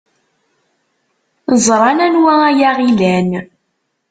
Ẓran 1.65 1.99
anwa 2.05 2.33
ay 2.49 2.59
aɣ-ilan. 2.69 3.29